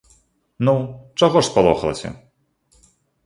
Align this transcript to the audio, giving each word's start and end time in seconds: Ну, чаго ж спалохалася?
Ну, 0.69 0.73
чаго 1.21 1.43
ж 1.45 1.49
спалохалася? 1.49 2.09